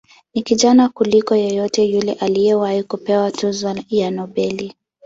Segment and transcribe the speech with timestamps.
[0.33, 4.73] Ni kijana kuliko yeyote yule aliyewahi kupewa tuzo ya Nobel.